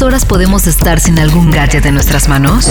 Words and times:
¿Cuántas 0.00 0.14
horas 0.14 0.24
podemos 0.24 0.66
estar 0.66 0.98
sin 0.98 1.18
algún 1.18 1.50
gadget 1.50 1.84
en 1.84 1.92
nuestras 1.92 2.26
manos? 2.26 2.70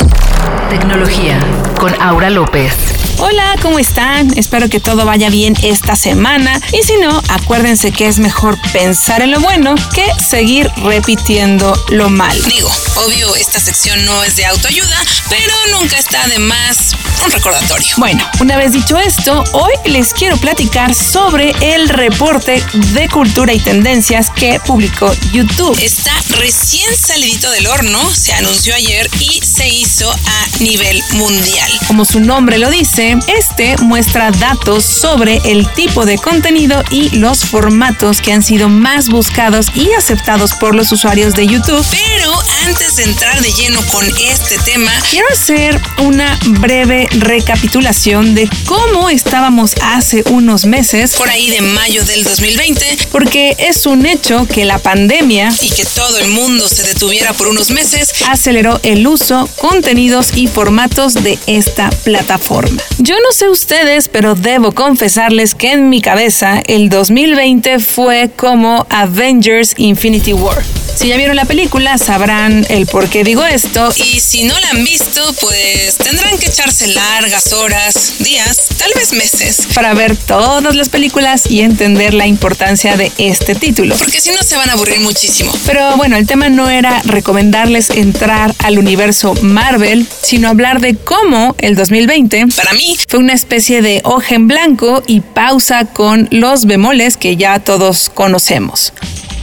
Tecnología 0.71 1.40
con 1.79 1.94
Aura 2.02 2.32
López. 2.32 2.74
Hola, 3.20 3.54
¿cómo 3.62 3.78
están? 3.78 4.36
Espero 4.36 4.68
que 4.68 4.79
todo 4.79 5.05
vaya 5.05 5.29
bien 5.29 5.54
esta 5.62 5.96
semana 5.96 6.60
y 6.73 6.81
si 6.81 6.97
no, 6.97 7.21
acuérdense 7.29 7.92
que 7.92 8.07
es 8.07 8.18
mejor 8.18 8.57
pensar 8.73 9.21
en 9.21 9.29
lo 9.29 9.42
bueno 9.42 9.76
que 9.94 10.07
seguir 10.23 10.71
repitiendo 10.78 11.71
lo 11.89 12.10
malo. 12.10 12.42
Digo, 12.46 12.71
obvio, 13.00 13.36
esta 13.36 13.59
sección 13.59 14.04
no 14.05 14.23
es 14.23 14.36
de 14.36 14.45
autoayuda, 14.45 14.97
pero 15.29 15.54
nunca 15.71 15.97
está 15.97 16.27
de 16.27 16.39
más 16.39 16.91
un 17.25 17.32
recordatorio. 17.32 17.88
Bueno, 17.97 18.29
una 18.39 18.57
vez 18.57 18.71
dicho 18.71 18.97
esto, 18.97 19.43
hoy 19.54 19.73
les 19.86 20.14
quiero 20.14 20.38
platicar 20.38 20.93
sobre 20.93 21.54
el 21.61 21.89
reporte 21.89 22.64
de 22.93 23.09
cultura 23.09 23.54
y 23.54 23.59
tendencias 23.59 24.29
que 24.29 24.59
publicó 24.59 25.14
YouTube. 25.32 25.77
Está 25.82 26.11
recién 26.29 26.96
salidito 26.96 27.50
del 27.51 27.68
horno, 27.68 28.14
se 28.14 28.33
anunció 28.33 28.74
ayer 28.75 29.10
y 29.19 29.41
se 29.46 29.68
hizo 29.68 30.11
a 30.11 30.57
nivel 30.60 31.02
mundial. 31.13 31.71
Como 31.88 32.05
su 32.05 32.19
nombre 32.19 32.58
lo 32.58 32.69
dice, 32.69 33.17
este 33.27 33.75
muestra 33.77 34.31
datos 34.31 34.83
sobre 34.86 35.38
el 35.45 35.72
tipo 35.73 36.05
de 36.05 36.17
contenido 36.17 36.83
y 36.91 37.09
los 37.17 37.45
formatos 37.45 38.22
que 38.22 38.33
han 38.33 38.44
sido 38.44 38.69
más 38.69 39.09
buscados 39.09 39.67
y 39.75 39.91
aceptados 39.94 40.53
por 40.53 40.75
los 40.75 40.91
usuarios 40.91 41.33
de 41.33 41.47
YouTube. 41.47 41.86
Pero 41.91 42.33
antes 42.66 42.89
de 42.95 43.03
entrar 43.03 43.39
de 43.42 43.52
lleno 43.52 43.80
con 43.92 44.06
este 44.08 44.58
tema, 44.59 44.92
quiero 45.11 45.28
hacer 45.31 45.80
una 46.00 46.39
breve 46.59 47.08
recapitulación 47.11 48.34
de 48.34 48.50
cómo 48.66 49.09
estábamos 49.09 49.75
hace 49.81 50.23
unos 50.31 50.66
meses, 50.66 51.14
por 51.16 51.30
ahí 51.30 51.52
de 51.52 51.61
mayo 51.61 52.03
del 52.03 52.23
2020, 52.23 52.97
porque 53.11 53.56
es 53.59 53.86
un 53.86 54.06
hecho 54.08 54.47
que 54.47 54.66
la 54.66 54.80
pandemia 54.80 55.50
y 55.61 55.70
que 55.70 55.86
todo 55.86 56.17
el 56.17 56.30
mundo 56.30 56.67
se 56.67 56.83
detuviera 56.83 57.33
por 57.33 57.47
unos 57.47 57.70
meses 57.70 58.14
aceleró 58.28 58.80
el 58.83 59.06
uso, 59.06 59.47
contenidos 59.58 60.35
y 60.35 60.47
formatos 60.47 61.13
de 61.13 61.38
esta 61.45 61.89
plataforma. 62.03 62.81
Yo 62.97 63.16
no 63.22 63.31
sé 63.31 63.50
ustedes, 63.50 64.08
pero 64.08 64.33
debo 64.33 64.72
confesarles 64.72 65.53
que 65.53 65.73
en 65.73 65.89
mi 65.89 66.02
cabeza 66.02 66.61
el 66.66 66.89
2020 66.89 67.80
fue 67.80 68.31
como 68.35 68.88
Avengers 68.89 69.73
Infinity 69.78 70.33
War. 70.33 70.63
Si 71.00 71.08
ya 71.08 71.16
vieron 71.16 71.38
la 71.38 71.45
película, 71.45 71.97
sabrán 71.97 72.66
el 72.70 72.86
por 72.86 73.09
qué 73.09 73.23
digo 73.23 73.44
esto. 73.44 73.89
Y 73.98 74.20
si 74.20 74.44
no 74.44 74.58
la 74.59 74.70
han 74.70 74.84
visto, 74.84 75.22
pues 75.42 75.98
tendrán 75.98 76.38
que 76.38 76.45
echarse 76.45 76.88
largas 76.88 77.52
horas, 77.53 78.14
días, 78.20 78.70
tal 78.78 78.92
vez 78.95 79.14
meses. 79.14 79.67
Para 79.73 79.94
ver 79.94 80.16
todas 80.16 80.75
las 80.75 80.90
películas 80.90 81.50
y 81.50 81.62
entender 81.62 82.14
la 82.14 82.28
importancia 82.28 82.95
de 82.95 83.12
este 83.17 83.56
título. 83.56 83.95
Porque 83.97 84.22
si 84.22 84.31
no, 84.31 84.42
se 84.44 84.56
van 84.56 84.70
a 84.70 84.73
aburrir 84.73 85.00
muchísimo. 85.02 85.52
Pero 85.66 85.97
bueno, 85.97 86.16
el 86.16 86.25
tema 86.25 86.50
no 86.50 86.70
era 86.70 87.02
recomendarles 87.03 87.90
entrar 87.90 88.56
al 88.59 88.80
universo 88.80 89.34
Marvel, 89.42 90.08
sino 90.22 90.50
hablar 90.50 90.80
de 90.80 90.95
cómo 90.95 91.56
el 91.59 91.75
2020, 91.75 92.47
para 92.56 92.73
mí, 92.73 92.97
fue 93.08 93.20
una 93.20 93.34
especie 93.34 93.81
de 93.81 94.02
hoja 94.03 94.36
en 94.36 94.47
blanco 94.47 95.03
y 95.08 95.22
pausa 95.22 95.86
con 95.86 96.28
los 96.31 96.66
bemoles 96.66 97.17
que 97.17 97.36
ya 97.36 97.59
todos 97.59 98.09
conocemos. 98.09 98.94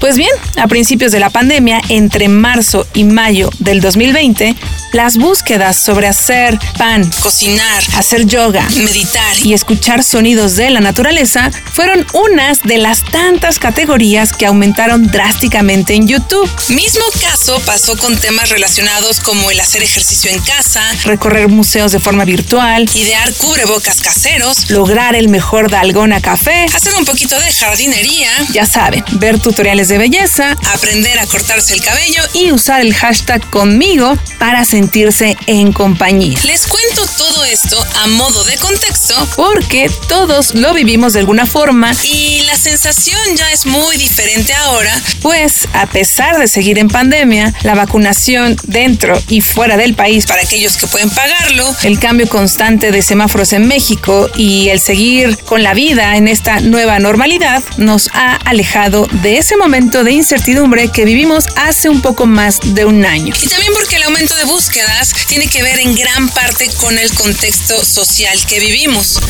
Pues 0.06 0.18
bien, 0.18 0.30
a 0.56 0.68
principios 0.68 1.10
de 1.10 1.18
la 1.18 1.30
pandemia, 1.30 1.82
entre 1.88 2.28
marzo 2.28 2.86
y 2.94 3.02
mayo 3.02 3.50
del 3.58 3.80
2020, 3.80 4.54
las 4.92 5.16
búsquedas 5.16 5.82
sobre 5.82 6.06
hacer 6.06 6.56
pan, 6.78 7.10
cocinar, 7.20 7.82
hacer 7.96 8.24
yoga, 8.24 8.64
meditar 8.76 9.36
y 9.42 9.52
escuchar 9.52 10.04
sonidos 10.04 10.54
de 10.54 10.70
la 10.70 10.78
naturaleza 10.78 11.50
fueron 11.72 12.06
unas 12.12 12.62
de 12.62 12.78
las 12.78 13.02
tantas 13.02 13.58
categorías 13.58 14.32
que 14.32 14.46
aumentaron 14.46 15.08
drásticamente 15.08 15.94
en 15.94 16.06
YouTube. 16.06 16.48
Mismo 16.68 17.04
caso 17.20 17.60
pasó 17.66 17.96
con 17.98 18.16
temas 18.16 18.50
relacionados 18.50 19.18
como 19.18 19.50
el 19.50 19.58
hacer 19.58 19.82
ejercicio 19.82 20.30
en 20.30 20.38
casa, 20.38 20.82
recorrer 21.02 21.48
museos 21.48 21.90
de 21.90 21.98
forma 21.98 22.24
virtual, 22.24 22.88
idear 22.94 23.34
cubrebocas 23.34 24.00
caseros, 24.00 24.70
lograr 24.70 25.16
el 25.16 25.28
mejor 25.28 25.68
dalgona 25.68 26.20
café, 26.20 26.66
hacer 26.72 26.94
un 26.94 27.04
poquito 27.04 27.38
de 27.40 27.52
jardinería, 27.52 28.30
ya 28.52 28.66
saben, 28.66 29.04
ver 29.14 29.40
tutoriales 29.40 29.88
de 29.88 29.95
belleza, 29.98 30.56
aprender 30.72 31.18
a 31.18 31.26
cortarse 31.26 31.74
el 31.74 31.82
cabello 31.82 32.22
y 32.34 32.52
usar 32.52 32.80
el 32.80 32.94
hashtag 32.94 33.48
conmigo 33.50 34.18
para 34.38 34.64
sentirse 34.64 35.36
en 35.46 35.72
compañía. 35.72 36.38
Les 36.44 36.66
cuento 36.66 37.06
todo 37.16 37.44
esto 37.44 37.82
a 38.02 38.06
modo 38.08 38.44
de 38.44 38.56
contexto 38.58 39.14
porque 39.36 39.90
todos 40.08 40.54
lo 40.54 40.74
vivimos 40.74 41.12
de 41.12 41.20
alguna 41.20 41.46
forma 41.46 41.92
y 42.04 42.42
la 42.46 42.56
sensación 42.56 43.20
ya 43.36 43.50
es 43.52 43.66
muy 43.66 43.96
diferente 43.96 44.52
ahora, 44.54 44.92
pues 45.22 45.68
a 45.72 45.86
pesar 45.86 46.38
de 46.38 46.48
seguir 46.48 46.78
en 46.78 46.88
pandemia, 46.88 47.54
la 47.62 47.74
vacunación 47.74 48.56
dentro 48.64 49.20
y 49.28 49.40
fuera 49.40 49.76
del 49.76 49.94
país 49.94 50.26
para 50.26 50.42
aquellos 50.42 50.76
que 50.76 50.86
pueden 50.86 51.10
pagarlo, 51.10 51.74
el 51.82 51.98
cambio 51.98 52.28
constante 52.28 52.90
de 52.90 53.02
semáforos 53.02 53.52
en 53.52 53.66
México 53.66 54.30
y 54.36 54.68
el 54.68 54.80
seguir 54.80 55.38
con 55.38 55.62
la 55.62 55.74
vida 55.74 56.16
en 56.16 56.28
esta 56.28 56.60
nueva 56.60 56.98
normalidad 56.98 57.62
nos 57.76 58.08
ha 58.12 58.34
alejado 58.34 59.06
de 59.22 59.38
ese 59.38 59.56
momento 59.56 59.75
de 59.76 60.10
incertidumbre 60.10 60.88
que 60.88 61.04
vivimos 61.04 61.44
hace 61.54 61.90
un 61.90 62.00
poco 62.00 62.24
más 62.24 62.60
de 62.64 62.86
un 62.86 63.04
año. 63.04 63.34
Y 63.42 63.46
también 63.46 63.74
porque 63.74 63.96
el 63.96 64.04
aumento 64.04 64.34
de 64.34 64.44
búsquedas 64.44 65.12
tiene 65.26 65.48
que 65.48 65.62
ver 65.62 65.78
en 65.80 65.94
gran 65.94 66.30
parte 66.30 66.70
con 66.80 66.96
el 66.98 67.12
contexto 67.12 67.84
social 67.84 68.38
que 68.48 68.58
vivimos. 68.58 69.20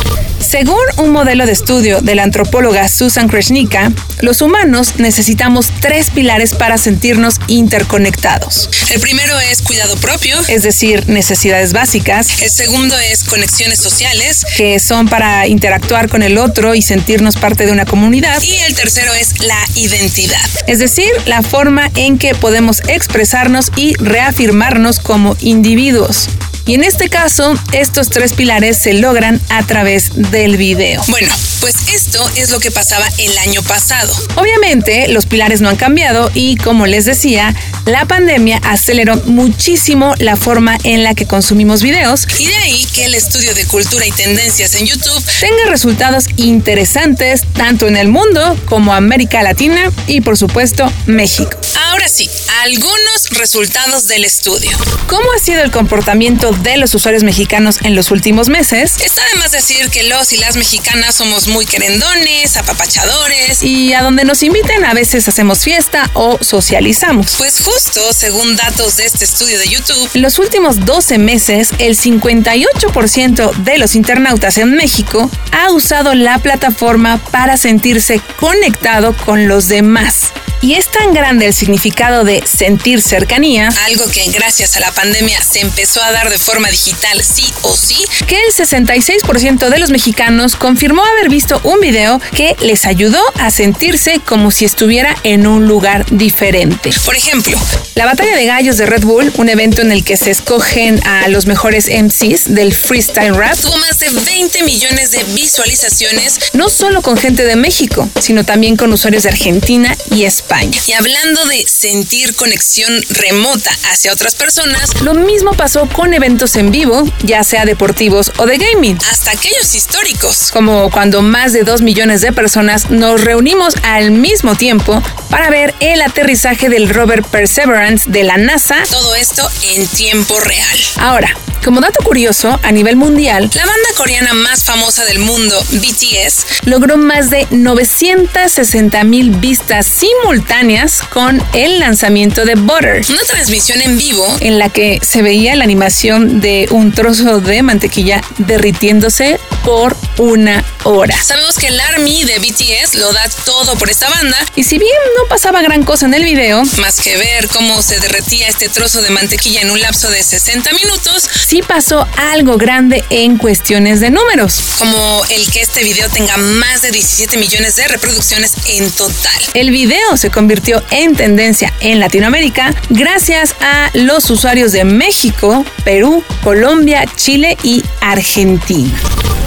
Según 0.49 0.79
un 0.99 1.11
modelo 1.11 1.47
de 1.47 1.53
estudio 1.53 2.01
de 2.01 2.15
la 2.15 2.23
antropóloga 2.23 2.87
Susan 2.87 3.29
Kreshnika, 3.29 3.91
los 4.21 4.41
humanos 4.41 4.95
necesitamos 4.99 5.73
tres 5.81 6.11
pilares 6.11 6.55
para 6.55 6.79
sentirnos 6.79 7.41
interconectados. 7.49 8.71
El 8.91 9.01
primero 9.01 9.37
es 9.41 9.63
cuidado 9.63 9.97
propio, 9.97 10.39
es 10.47 10.63
decir, 10.63 11.09
necesidades 11.09 11.73
básicas. 11.73 12.41
El 12.41 12.51
segundo 12.51 12.97
es 12.97 13.25
conexiones 13.25 13.81
sociales, 13.81 14.47
que 14.57 14.79
son 14.79 15.09
para 15.09 15.49
interactuar 15.49 16.09
con 16.09 16.23
el 16.23 16.39
otro 16.39 16.77
y 16.77 16.83
sentirnos 16.83 17.37
parte 17.37 17.67
de 17.67 17.73
una 17.73 17.85
comunidad. 17.85 18.41
Y 18.43 18.59
el 18.59 18.77
tercero 18.77 19.13
es 19.13 19.41
la 19.41 19.59
identidad 19.75 20.36
es 20.67 20.79
decir, 20.79 21.09
la 21.27 21.43
forma 21.43 21.91
en 21.95 22.19
que 22.19 22.35
podemos 22.35 22.83
expresarnos 22.89 23.71
y 23.77 23.95
reafirmarnos 23.95 24.99
como 24.99 25.37
individuos. 25.41 26.29
Y 26.67 26.75
en 26.75 26.83
este 26.83 27.09
caso, 27.09 27.55
estos 27.73 28.09
tres 28.11 28.33
pilares 28.33 28.77
se 28.77 28.95
logran 28.95 29.41
a 29.51 29.63
través 29.65 30.11
del 30.33 30.57
video. 30.57 31.01
Bueno, 31.09 31.33
pues 31.61 31.75
esto 31.93 32.29
es 32.37 32.51
lo 32.51 32.61
que 32.61 32.71
pasaba 32.71 33.07
el 33.19 33.37
año 33.39 33.63
pasado. 33.63 34.15
Obviamente, 34.37 35.09
los 35.09 35.27
pilares 35.27 35.61
no 35.61 35.69
han 35.69 35.77
cambiado 35.77 36.31
y 36.35 36.57
como 36.57 36.87
les 36.87 37.05
decía, 37.05 37.55
la 37.85 38.05
pandemia 38.07 38.61
aceleró 38.65 39.17
muchísimo 39.27 40.15
la 40.19 40.37
forma 40.37 40.79
en 40.85 41.05
la 41.05 41.15
que 41.15 41.27
consumimos 41.27 41.83
videos. 41.83 42.27
Y 42.39 42.47
de 42.47 42.57
ahí 42.57 42.87
que 42.93 43.05
el 43.05 43.15
estudio 43.15 43.55
de 43.55 43.65
cultura 43.67 44.07
y 44.07 44.11
tendencias 44.11 44.75
en 44.75 44.87
YouTube 44.87 45.25
tenga 45.41 45.67
resultados 45.69 46.27
interesantes 46.37 47.43
tanto 47.55 47.87
en 47.87 47.97
el 47.97 48.09
mundo 48.09 48.59
como 48.67 48.93
América 48.93 49.43
Latina 49.43 49.93
y 50.07 50.21
por 50.21 50.37
supuesto 50.37 50.93
México. 51.07 51.51
Ahora 51.91 52.09
sí, 52.09 52.29
algunos 52.63 53.31
resultados 53.31 54.09
del 54.09 54.25
estudio. 54.25 54.77
¿Cómo 55.07 55.27
ha 55.35 55.39
sido 55.39 55.63
el 55.63 55.71
comportamiento 55.71 56.53
de 56.53 56.77
los 56.77 56.95
usuarios 56.95 57.23
mexicanos 57.23 57.79
en 57.83 57.95
los 57.95 58.11
últimos 58.11 58.49
meses? 58.49 58.95
Está 59.05 59.25
de 59.33 59.37
más 59.37 59.53
decir 59.53 59.89
que 59.91 60.05
los 60.05 60.33
y 60.33 60.39
las 60.39 60.57
mexicanas 60.57 61.15
somos 61.15 61.46
muy 61.49 61.67
querendones, 61.67 62.57
apapachadores. 62.57 63.63
Y 63.63 63.93
a 63.93 64.03
donde 64.03 64.25
nos 64.25 64.43
inviten 64.43 64.85
a 64.85 64.95
veces 64.95 65.29
hacemos 65.29 65.65
fiesta 65.65 66.11
o 66.15 66.39
socializamos. 66.41 67.35
Pues 67.39 67.61
justo, 67.61 68.13
según 68.13 68.57
datos 68.57 68.97
de 68.97 69.07
este 69.07 69.25
estudio 69.25 69.59
de 69.59 69.69
YouTube, 69.69 70.11
en 70.15 70.23
los 70.23 70.39
últimos 70.39 70.85
12 70.85 71.19
meses, 71.19 71.71
el 71.79 71.97
58% 71.97 73.55
de 73.57 73.79
los 73.79 73.95
internautas 73.95 74.59
en 74.59 74.75
México 74.75 75.31
ha 75.53 75.73
usado 75.73 76.15
la 76.15 76.39
plataforma 76.39 77.19
para 77.31 77.57
sentirse 77.57 78.21
conectado 78.39 79.17
con 79.17 79.49
los 79.49 79.69
demás. 79.69 80.26
Y 80.63 80.75
es 80.75 80.89
tan 80.91 81.13
grande 81.13 81.47
el 81.47 81.55
significado 81.55 82.25
de 82.25 82.43
sentir 82.47 83.03
cercanía, 83.03 83.69
algo 83.87 84.07
que 84.11 84.25
gracias 84.31 84.77
a 84.77 84.81
la 84.81 84.91
pandemia 84.91 85.41
se 85.43 85.61
empezó 85.61 86.03
a 86.03 86.13
dar 86.13 86.31
de 86.31 86.39
forma 86.39 86.71
digital 86.71 87.23
sí 87.23 87.45
o 87.63 87.77
sí, 87.77 87.97
que 88.27 88.37
el 88.37 88.53
66% 88.53 89.69
de 89.69 89.79
los 89.79 89.91
mexicanos 89.91 90.57
confirmó 90.57 91.05
haber 91.05 91.29
visto 91.29 91.61
un 91.63 91.81
video 91.81 92.21
que 92.35 92.57
les 92.61 92.87
ayudó 92.87 93.21
a 93.39 93.51
sentirse 93.51 94.21
como 94.25 94.51
si 94.51 94.65
estuviera 94.65 95.15
en 95.25 95.47
un 95.47 95.67
lugar 95.67 96.07
diferente. 96.11 96.91
Por 97.05 97.17
ejemplo, 97.17 97.59
la 97.95 98.07
batalla 98.07 98.35
de 98.35 98.47
gallos 98.47 98.79
de 98.79 98.87
Red 98.87 99.05
Bull, 99.05 99.33
un 99.37 99.49
evento 99.49 99.83
en 99.83 99.93
el 99.93 100.05
que 100.05 100.17
se 100.17 100.31
escogen 100.31 101.07
a 101.07 101.29
los 101.29 101.47
mejores 101.47 101.89
MCs 101.89 102.55
del 102.55 102.73
freestyle 102.73 103.37
rap, 103.37 103.57
tuvo 103.57 103.77
más 103.77 103.99
de 103.99 104.09
20 104.09 104.63
millones 104.65 105.11
de 105.13 105.23
visualizaciones, 105.35 106.39
no 106.55 106.71
solo 106.71 107.03
con 107.03 107.17
gente 107.17 107.45
de 107.45 107.57
México, 107.57 108.09
sino 108.21 108.45
también 108.45 108.77
con 108.77 108.93
usuarios 108.93 109.25
de 109.25 109.29
Argentina 109.29 109.97
y 110.11 110.25
España. 110.25 110.46
Y 110.87 110.93
hablando 110.93 111.45
de 111.47 111.65
sentir 111.67 112.35
conexión 112.37 113.03
remota 113.11 113.71
hacia 113.91 114.13
otras 114.13 114.35
personas, 114.35 115.01
lo 115.03 115.15
mismo 115.15 115.53
pasó 115.55 115.89
con 115.89 116.15
eventos 116.15 116.57
en 116.57 116.71
vivo, 116.71 117.05
ya 117.25 117.43
sea 117.43 117.65
deportivos 117.65 118.33
o 118.39 118.47
de 118.47 118.57
gaming. 118.57 118.97
Hasta 119.11 119.33
aquellos 119.33 119.75
históricos. 119.75 120.51
Como 120.53 120.91
cuando 120.91 121.23
más 121.23 121.53
de 121.53 121.65
2 121.65 121.83
millones 121.83 122.21
de 122.21 122.33
personas 122.33 122.91
nos 122.91 123.23
reunimos 123.23 123.75
al 123.83 124.13
mismo 124.13 124.55
tiempo 124.55 125.03
para 125.31 125.51
ver 125.51 125.75
el 125.81 126.01
aterrizaje 126.01 126.69
del 126.69 126.89
rover 126.89 127.23
Perseverance 127.23 128.09
de 128.11 128.23
la 128.23 128.37
NASA. 128.37 128.77
Todo 128.91 129.15
esto 129.17 129.49
en 129.75 129.87
tiempo 129.89 130.39
real. 130.41 130.79
Ahora, 130.97 131.37
como 131.67 131.81
dato 131.81 131.99
curioso, 132.05 132.61
a 132.63 132.71
nivel 132.71 132.95
mundial, 132.95 133.51
la 133.53 133.67
banda 133.67 133.89
coreana 133.97 134.35
más 134.35 134.63
famosa 134.63 135.05
del 135.05 135.19
mundo, 135.19 135.61
BTS, 135.73 136.65
logró 136.65 136.97
más 136.97 137.29
de 137.29 137.45
960 137.51 139.03
mil 139.03 139.31
vistas 139.33 139.85
simultáneas 139.85 141.03
con 141.03 141.43
el 141.55 141.81
lanzamiento 141.81 142.45
de 142.45 142.55
Butter. 142.55 143.05
Una 143.11 143.25
transmisión 143.25 143.83
en 143.83 143.99
vivo 143.99 144.25
en 144.39 144.61
la 144.61 144.69
que 144.69 145.01
se 145.03 145.23
veía 145.23 145.57
la 145.57 145.65
animación 145.65 146.41
de 146.41 146.69
un 146.71 146.93
trozo 146.93 147.41
de 147.41 147.65
mantequilla 147.65 148.23
derritiéndose 148.39 149.41
por 149.65 149.97
una 150.19 150.63
hora. 150.87 151.21
Sabemos 151.23 151.57
que 151.57 151.69
el 151.69 151.81
ARMY 151.81 152.25
de 152.25 152.39
BTS 152.39 152.95
lo 152.95 153.13
da 153.13 153.29
todo 153.45 153.77
por 153.77 153.91
esta 153.91 154.09
banda. 154.09 154.37
Y 154.55 154.65
si 154.65 154.79
bien 154.79 154.93
no 155.17 155.29
pasaba 155.29 155.63
gran 155.63 155.83
cosa 155.83 156.07
en 156.07 156.15
el 156.15 156.25
video, 156.25 156.63
más 156.79 157.01
que 157.01 157.17
ver 157.17 157.49
cómo 157.49 157.83
se 157.83 157.99
derretía 158.01 158.49
este 158.49 158.69
trozo 158.69 159.03
de 159.03 159.11
mantequilla 159.11 159.63
en 159.63 159.71
un 159.71 159.81
lapso 159.81 160.11
de 160.11 160.23
60 160.23 160.73
minutos, 160.73 161.29
sí 161.47 161.63
pasó 161.63 162.07
algo 162.17 162.57
grande 162.57 163.05
en 163.11 163.37
cuestiones 163.37 164.01
de 164.01 164.11
números. 164.11 164.61
Como 164.79 165.25
el 165.31 165.51
que 165.51 165.61
este 165.61 165.83
video 165.83 166.09
tenga 166.09 166.37
más 166.37 166.83
de 166.83 166.91
17 166.91 167.37
millones 167.37 167.77
de 167.77 167.89
reproducciones 167.89 168.53
en 168.67 168.91
total. 168.93 169.43
El 169.55 169.71
video 169.71 170.17
se 170.17 170.31
convirtió 170.31 170.83
en 170.91 171.17
tendencia 171.17 171.73
en 171.81 172.01
Latinoamérica 172.01 172.75
gracias 172.91 173.55
a 173.61 173.91
los 173.95 174.31
usuarios 174.31 174.73
de 174.73 174.85
México, 174.85 175.65
Perú, 175.85 176.23
Colombia, 176.43 177.05
Chile 177.17 177.57
y 177.63 177.85
Argentina. 178.01 178.97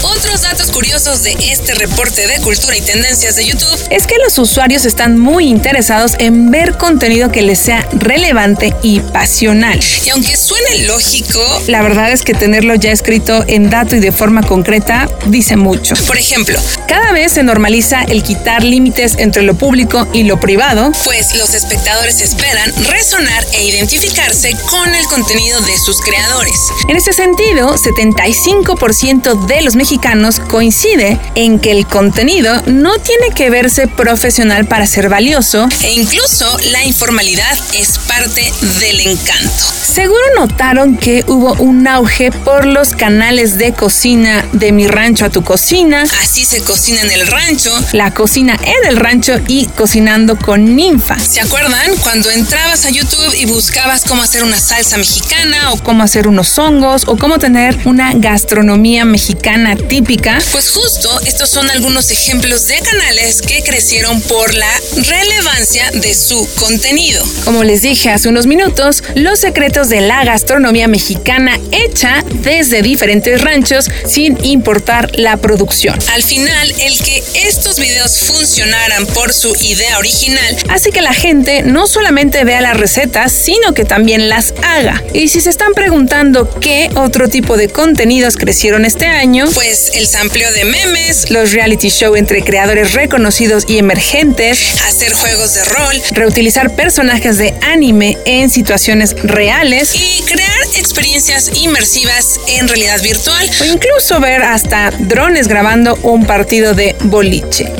Otros 0.02 0.40
datos 0.42 0.70
curiosos 0.70 1.22
de 1.22 1.29
este 1.38 1.74
reporte 1.74 2.26
de 2.26 2.40
cultura 2.40 2.76
y 2.76 2.80
tendencias 2.80 3.36
de 3.36 3.46
YouTube 3.46 3.78
es 3.90 4.06
que 4.06 4.16
los 4.24 4.38
usuarios 4.38 4.84
están 4.84 5.18
muy 5.18 5.46
interesados 5.46 6.14
en 6.18 6.50
ver 6.50 6.76
contenido 6.76 7.30
que 7.30 7.42
les 7.42 7.58
sea 7.58 7.86
relevante 7.92 8.74
y 8.82 9.00
pasional. 9.00 9.80
Y 10.04 10.10
aunque 10.10 10.36
suene 10.36 10.86
lógico, 10.86 11.40
la 11.68 11.82
verdad 11.82 12.10
es 12.10 12.22
que 12.22 12.34
tenerlo 12.34 12.74
ya 12.74 12.90
escrito 12.90 13.44
en 13.46 13.70
dato 13.70 13.96
y 13.96 14.00
de 14.00 14.12
forma 14.12 14.42
concreta 14.42 15.08
dice 15.26 15.56
mucho. 15.56 15.94
Por 16.06 16.18
ejemplo, 16.18 16.58
cada 16.88 17.12
vez 17.12 17.32
se 17.32 17.42
normaliza 17.42 18.02
el 18.02 18.22
quitar 18.22 18.64
límites 18.64 19.14
entre 19.18 19.42
lo 19.42 19.54
público 19.54 20.08
y 20.12 20.24
lo 20.24 20.40
privado, 20.40 20.90
pues 21.04 21.34
los 21.36 21.54
espectadores 21.54 22.20
esperan 22.20 22.72
resonar 22.86 23.44
e 23.52 23.64
identificarse 23.64 24.56
con 24.70 24.94
el 24.94 25.04
contenido 25.06 25.60
de 25.60 25.76
sus 25.78 26.00
creadores. 26.00 26.58
En 26.88 26.96
ese 26.96 27.12
sentido, 27.12 27.76
75% 27.76 29.46
de 29.46 29.62
los 29.62 29.76
mexicanos 29.76 30.40
coincide 30.40 31.19
en 31.34 31.58
que 31.58 31.70
el 31.72 31.86
contenido 31.86 32.62
no 32.66 32.98
tiene 32.98 33.30
que 33.34 33.50
verse 33.50 33.86
profesional 33.86 34.66
para 34.66 34.86
ser 34.86 35.08
valioso 35.08 35.68
e 35.82 35.92
incluso 35.92 36.58
la 36.70 36.84
informalidad 36.84 37.58
es 37.74 37.98
parte 37.98 38.52
del 38.80 39.00
encanto. 39.00 39.64
Seguro 39.82 40.20
notaron 40.36 40.96
que 40.96 41.24
hubo 41.26 41.54
un 41.54 41.86
auge 41.88 42.30
por 42.30 42.64
los 42.64 42.90
canales 42.90 43.58
de 43.58 43.72
cocina 43.72 44.44
de 44.52 44.70
mi 44.70 44.86
rancho 44.86 45.24
a 45.24 45.30
tu 45.30 45.42
cocina. 45.42 46.04
Así 46.22 46.44
se 46.44 46.62
cocina 46.62 47.00
en 47.00 47.10
el 47.10 47.26
rancho. 47.26 47.72
La 47.92 48.12
cocina 48.12 48.56
en 48.62 48.88
el 48.88 48.96
rancho 48.96 49.40
y 49.48 49.66
cocinando 49.66 50.36
con 50.36 50.76
ninfa. 50.76 51.18
¿Se 51.18 51.40
acuerdan 51.40 51.96
cuando 52.02 52.30
entrabas 52.30 52.84
a 52.84 52.90
YouTube 52.90 53.34
y 53.34 53.46
buscabas 53.46 54.04
cómo 54.04 54.22
hacer 54.22 54.44
una 54.44 54.60
salsa 54.60 54.96
mexicana 54.96 55.72
o 55.72 55.78
cómo 55.78 56.04
hacer 56.04 56.28
unos 56.28 56.56
hongos 56.58 57.04
o 57.06 57.16
cómo 57.16 57.38
tener 57.38 57.76
una 57.84 58.12
gastronomía 58.14 59.04
mexicana 59.04 59.74
típica? 59.76 60.38
Pues 60.52 60.70
justo 60.70 61.09
estos 61.20 61.50
son 61.50 61.68
algunos 61.70 62.10
ejemplos 62.10 62.68
de 62.68 62.78
canales 62.78 63.42
que 63.42 63.62
crecieron 63.62 64.20
por 64.22 64.54
la 64.54 64.70
relevancia 64.94 65.90
de 65.92 66.14
su 66.14 66.48
contenido. 66.54 67.24
Como 67.44 67.64
les 67.64 67.82
dije 67.82 68.10
hace 68.10 68.28
unos 68.28 68.46
minutos, 68.46 69.02
los 69.14 69.40
secretos 69.40 69.88
de 69.88 70.00
la 70.00 70.24
gastronomía 70.24 70.88
mexicana 70.88 71.58
hecha 71.72 72.24
desde 72.42 72.82
diferentes 72.82 73.40
ranchos 73.40 73.90
sin 74.06 74.38
importar 74.44 75.10
la 75.18 75.36
producción. 75.36 75.98
Al 76.12 76.22
final, 76.22 76.72
el 76.78 76.98
que 76.98 77.22
estos 77.34 77.78
videos 77.78 78.18
funcionaran 78.18 79.06
por 79.06 79.32
su 79.32 79.54
idea 79.62 79.98
original 79.98 80.56
hace 80.68 80.90
que 80.90 81.00
la 81.00 81.14
gente 81.14 81.62
no 81.62 81.86
solamente 81.86 82.44
vea 82.44 82.60
las 82.60 82.76
recetas, 82.76 83.32
sino 83.32 83.74
que 83.74 83.84
también 83.84 84.28
las 84.28 84.54
haga. 84.62 85.02
Y 85.12 85.28
si 85.28 85.40
se 85.40 85.50
están 85.50 85.74
preguntando 85.74 86.48
qué 86.60 86.90
otro 86.94 87.28
tipo 87.28 87.56
de 87.56 87.68
contenidos 87.68 88.36
crecieron 88.36 88.84
este 88.84 89.06
año, 89.06 89.46
pues 89.54 89.90
el 89.94 90.06
sampleo 90.06 90.52
de 90.52 90.64
memes, 90.64 90.89
los 91.30 91.52
reality 91.52 91.88
show 91.88 92.16
entre 92.16 92.42
creadores 92.42 92.94
reconocidos 92.94 93.64
y 93.68 93.78
emergentes, 93.78 94.80
hacer 94.86 95.12
juegos 95.12 95.54
de 95.54 95.64
rol, 95.64 96.02
reutilizar 96.12 96.74
personajes 96.74 97.38
de 97.38 97.54
anime 97.62 98.18
en 98.24 98.50
situaciones 98.50 99.14
reales 99.22 99.94
y 99.94 100.22
crear 100.22 100.50
experiencias 100.76 101.50
inmersivas 101.54 102.40
en 102.48 102.68
realidad 102.68 103.00
virtual 103.02 103.48
o 103.60 103.64
incluso 103.64 104.20
ver 104.20 104.42
hasta 104.42 104.90
drones 104.98 105.46
grabando 105.46 105.96
un 106.02 106.26
partido 106.26 106.74
de 106.74 106.96
boliche. 107.04 107.70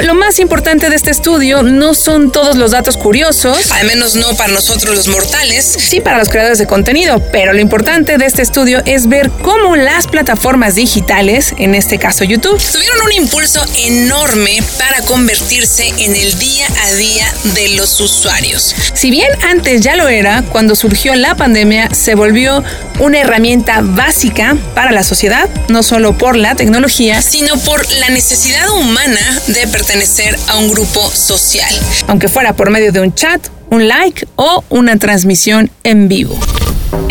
Lo 0.00 0.14
más 0.14 0.38
importante 0.38 0.88
de 0.88 0.96
este 0.96 1.10
estudio 1.10 1.62
no 1.62 1.94
son 1.94 2.30
todos 2.30 2.56
los 2.56 2.70
datos 2.70 2.96
curiosos, 2.96 3.70
al 3.72 3.86
menos 3.86 4.14
no 4.14 4.34
para 4.34 4.52
nosotros 4.52 4.94
los 4.94 5.08
mortales, 5.08 5.64
sí 5.64 6.00
para 6.00 6.18
los 6.18 6.28
creadores 6.28 6.58
de 6.58 6.66
contenido, 6.66 7.20
pero 7.32 7.52
lo 7.52 7.60
importante 7.60 8.16
de 8.16 8.26
este 8.26 8.42
estudio 8.42 8.82
es 8.86 9.08
ver 9.08 9.30
cómo 9.42 9.76
las 9.76 10.06
plataformas 10.06 10.74
digitales, 10.74 11.54
en 11.58 11.74
este 11.74 11.98
caso 11.98 12.24
YouTube, 12.24 12.60
tuvieron 12.72 13.02
un 13.04 13.12
impulso 13.12 13.64
enorme 13.84 14.62
para 14.78 15.02
convertirse 15.02 15.88
en 15.98 16.14
el 16.14 16.38
día 16.38 16.66
a 16.84 16.92
día 16.92 17.26
de 17.54 17.70
los 17.70 18.00
usuarios. 18.00 18.74
Si 18.94 19.10
bien 19.10 19.30
antes 19.42 19.80
ya 19.80 19.96
lo 19.96 20.08
era, 20.08 20.42
cuando 20.50 20.74
surgió 20.74 21.14
la 21.14 21.34
pandemia 21.34 21.88
se 21.94 22.14
volvió 22.14 22.62
una 22.98 23.20
herramienta 23.20 23.80
básica 23.82 24.56
para 24.74 24.92
la 24.92 25.02
sociedad, 25.02 25.48
no 25.68 25.82
solo 25.82 26.16
por 26.16 26.36
la 26.36 26.54
tecnología, 26.54 27.22
sino 27.22 27.56
por 27.58 27.90
la 27.92 28.10
necesidad 28.10 28.68
humana 28.70 29.20
de 29.46 29.66
pertenecer 29.80 30.38
a 30.48 30.58
un 30.58 30.68
grupo 30.68 31.00
social. 31.10 31.72
Aunque 32.06 32.28
fuera 32.28 32.52
por 32.52 32.68
medio 32.68 32.92
de 32.92 33.00
un 33.00 33.14
chat, 33.14 33.40
un 33.70 33.88
like 33.88 34.28
o 34.36 34.62
una 34.68 34.98
transmisión 34.98 35.70
en 35.84 36.06
vivo. 36.06 36.38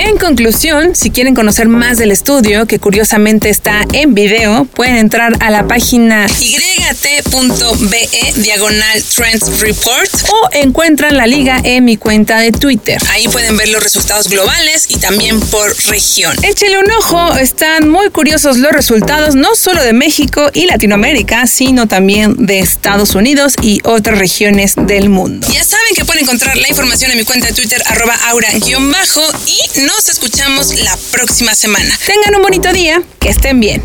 En 0.01 0.17
conclusión, 0.17 0.95
si 0.95 1.09
quieren 1.11 1.35
conocer 1.35 1.67
más 1.67 1.97
del 1.97 2.11
estudio, 2.11 2.65
que 2.67 2.79
curiosamente 2.79 3.49
está 3.49 3.85
en 3.91 4.13
video, 4.13 4.63
pueden 4.63 4.95
entrar 4.95 5.33
a 5.41 5.51
la 5.51 5.67
página 5.67 6.25
yt.be 6.25 8.09
diagonal 8.37 9.03
trends 9.13 9.59
report 9.59 10.09
o 10.29 10.49
encuentran 10.53 11.17
la 11.17 11.27
liga 11.27 11.59
en 11.65 11.83
mi 11.83 11.97
cuenta 11.97 12.39
de 12.39 12.53
Twitter. 12.53 12.97
Ahí 13.09 13.27
pueden 13.27 13.57
ver 13.57 13.67
los 13.67 13.83
resultados 13.83 14.29
globales 14.29 14.85
y 14.87 14.99
también 14.99 15.41
por 15.41 15.75
región. 15.87 16.33
Échenle 16.45 16.79
un 16.79 16.91
ojo, 16.91 17.35
están 17.35 17.89
muy 17.89 18.09
curiosos 18.09 18.55
los 18.55 18.71
resultados 18.71 19.35
no 19.35 19.53
solo 19.53 19.83
de 19.83 19.91
México 19.91 20.49
y 20.53 20.65
Latinoamérica, 20.65 21.45
sino 21.45 21.87
también 21.89 22.45
de 22.45 22.59
Estados 22.59 23.15
Unidos 23.15 23.55
y 23.61 23.81
otras 23.83 24.17
regiones 24.17 24.75
del 24.77 25.09
mundo. 25.09 25.45
Ya 25.51 25.65
saben 25.65 25.93
que 25.93 26.05
pueden 26.05 26.23
encontrar 26.23 26.55
la 26.55 26.69
información 26.69 27.11
en 27.11 27.17
mi 27.17 27.25
cuenta 27.25 27.47
de 27.47 27.53
Twitter 27.53 27.83
arroba 27.85 28.17
aura-bajo 28.29 29.23
y 29.45 29.88
nos 29.89 30.07
escuchamos 30.07 30.79
la 30.81 30.95
próxima 31.11 31.55
semana. 31.55 31.89
Tengan 32.05 32.35
un 32.35 32.43
bonito 32.43 32.71
día, 32.71 33.01
que 33.19 33.29
estén 33.29 33.59
bien. 33.59 33.81